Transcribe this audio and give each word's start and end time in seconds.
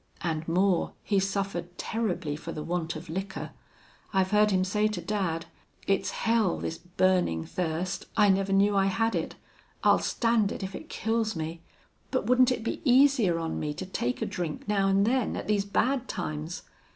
And 0.21 0.47
more, 0.47 0.93
he's 1.03 1.29
suffered 1.29 1.77
terribly 1.77 2.35
for 2.35 2.51
the 2.51 2.63
want 2.63 2.95
of 2.95 3.07
liquor. 3.07 3.51
I've 4.11 4.31
heard 4.31 4.49
him 4.49 4.63
say 4.63 4.87
to 4.87 4.99
dad: 4.99 5.45
'It's 5.85 6.09
hell 6.09 6.57
this 6.57 6.79
burning 6.79 7.45
thirst. 7.45 8.07
I 8.17 8.29
never 8.29 8.51
knew 8.51 8.75
I 8.75 8.87
had 8.87 9.13
it. 9.13 9.35
I'll 9.83 9.99
stand 9.99 10.51
it, 10.51 10.63
if 10.63 10.73
it 10.73 10.89
kills 10.89 11.35
me.... 11.35 11.61
But 12.09 12.25
wouldn't 12.25 12.51
it 12.51 12.63
be 12.63 12.81
easier 12.83 13.37
on 13.37 13.59
me 13.59 13.75
to 13.75 13.85
take 13.85 14.23
a 14.23 14.25
drink 14.25 14.67
now 14.67 14.87
and 14.87 15.05
then, 15.05 15.35
at 15.37 15.47
these 15.47 15.65
bad 15.65 16.07
times?'... 16.07 16.63